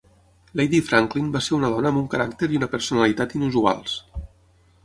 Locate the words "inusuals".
3.41-3.99